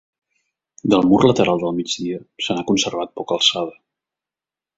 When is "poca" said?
3.21-3.39